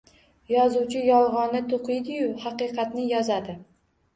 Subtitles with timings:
[0.51, 3.61] Yozuvchi yolg’onni to’qiydi-yu, haqiqatni yozadi.